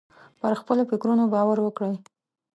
پر 0.39 0.53
خپلو 0.61 0.83
فکرونو 0.91 1.23
باور 1.33 1.57
وکړئ. 1.61 1.93